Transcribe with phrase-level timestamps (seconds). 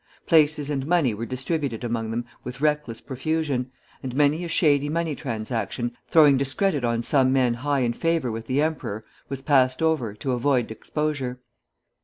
[0.25, 5.13] Places and money were distributed among them with reckless profusion, and many a shady money
[5.13, 10.15] transaction, throwing discredit on some men high in favor with the emperor, was passed over,
[10.15, 11.39] to avoid exposure.